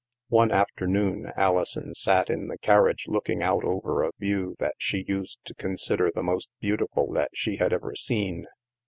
One 0.29 0.49
afternoon 0.49 1.31
Alison 1.35 1.93
sat 1.93 2.31
in 2.31 2.47
the 2.47 2.57
carriage 2.57 3.05
looking 3.07 3.43
out 3.43 3.63
over 3.63 4.01
a 4.01 4.09
view 4.17 4.55
that 4.57 4.73
she 4.79 5.05
used 5.07 5.37
to 5.45 5.53
consider 5.53 6.09
the 6.09 6.23
most 6.23 6.49
beautiful 6.59 7.11
that 7.13 7.29
she 7.35 7.57
had 7.57 7.71
ever 7.71 7.93
seen. 7.95 8.47